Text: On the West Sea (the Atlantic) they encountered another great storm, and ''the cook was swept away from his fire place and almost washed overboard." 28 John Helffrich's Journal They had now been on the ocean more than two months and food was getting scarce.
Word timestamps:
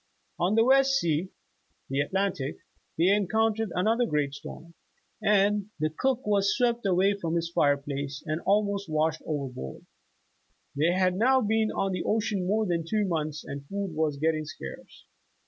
On 0.39 0.55
the 0.55 0.63
West 0.65 0.93
Sea 0.93 1.29
(the 1.87 1.99
Atlantic) 2.01 2.57
they 2.97 3.09
encountered 3.09 3.69
another 3.75 4.07
great 4.07 4.33
storm, 4.33 4.73
and 5.21 5.67
''the 5.79 5.95
cook 5.95 6.25
was 6.25 6.55
swept 6.55 6.87
away 6.87 7.13
from 7.13 7.35
his 7.35 7.51
fire 7.51 7.77
place 7.77 8.23
and 8.25 8.41
almost 8.41 8.89
washed 8.89 9.21
overboard." 9.27 9.85
28 9.85 9.85
John 9.85 9.85
Helffrich's 9.85 10.75
Journal 10.75 10.77
They 10.77 10.99
had 10.99 11.15
now 11.17 11.41
been 11.41 11.69
on 11.71 11.91
the 11.91 12.03
ocean 12.03 12.47
more 12.47 12.65
than 12.65 12.83
two 12.83 13.05
months 13.05 13.43
and 13.43 13.63
food 13.67 13.93
was 13.93 14.17
getting 14.17 14.45
scarce. 14.45 15.05